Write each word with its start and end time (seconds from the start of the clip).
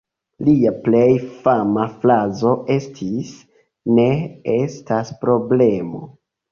Lia 0.45 0.69
plej 0.87 1.11
fama 1.43 1.85
frazo 1.99 2.55
estis 2.79 3.37
"Ne 4.01 4.09
estas 4.59 5.19
problemo". 5.25 6.09